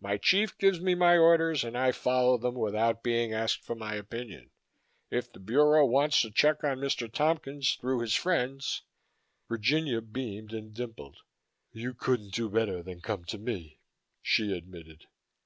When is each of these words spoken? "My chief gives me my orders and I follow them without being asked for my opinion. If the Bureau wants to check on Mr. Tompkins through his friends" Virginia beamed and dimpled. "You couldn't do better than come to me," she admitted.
"My 0.00 0.16
chief 0.16 0.56
gives 0.56 0.80
me 0.80 0.94
my 0.94 1.18
orders 1.18 1.62
and 1.62 1.76
I 1.76 1.92
follow 1.92 2.38
them 2.38 2.54
without 2.54 3.02
being 3.02 3.34
asked 3.34 3.62
for 3.62 3.74
my 3.74 3.92
opinion. 3.94 4.48
If 5.10 5.30
the 5.30 5.38
Bureau 5.38 5.84
wants 5.84 6.22
to 6.22 6.30
check 6.30 6.64
on 6.64 6.78
Mr. 6.78 7.12
Tompkins 7.12 7.74
through 7.78 7.98
his 8.00 8.14
friends" 8.14 8.84
Virginia 9.50 10.00
beamed 10.00 10.54
and 10.54 10.72
dimpled. 10.72 11.18
"You 11.72 11.92
couldn't 11.92 12.32
do 12.32 12.48
better 12.48 12.82
than 12.82 13.02
come 13.02 13.26
to 13.26 13.36
me," 13.36 13.78
she 14.22 14.56
admitted. 14.56 15.08